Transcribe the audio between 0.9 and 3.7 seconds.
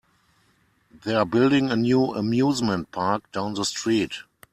They're building a new amusement park down the